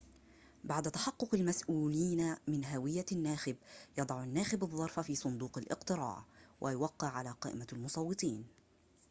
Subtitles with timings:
[0.63, 3.55] بعد تحقق المسؤولين من هوية الناخب
[3.97, 6.23] يضع الناخب الظرف في صندوق الاقتراع
[6.61, 8.43] ويوقع على قائمة المصوتين